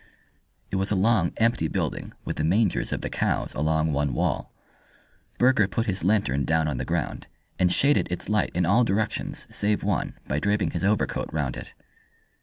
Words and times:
It 0.71 0.77
was 0.77 0.89
a 0.89 0.95
long, 0.95 1.31
empty 1.37 1.67
building, 1.67 2.11
with 2.25 2.37
the 2.37 2.43
mangers 2.43 2.91
of 2.91 3.01
the 3.01 3.09
cows 3.11 3.53
along 3.53 3.93
one 3.93 4.13
wall. 4.15 4.51
Burger 5.37 5.67
put 5.67 5.85
his 5.85 6.03
lantern 6.03 6.43
down 6.43 6.67
on 6.67 6.77
the 6.79 6.85
ground, 6.85 7.27
and 7.59 7.71
shaded 7.71 8.11
its 8.11 8.27
light 8.27 8.49
in 8.55 8.65
all 8.65 8.83
directions 8.83 9.45
save 9.51 9.83
one 9.83 10.17
by 10.27 10.39
draping 10.39 10.71
his 10.71 10.83
overcoat 10.83 11.29
round 11.31 11.55
it. 11.55 11.75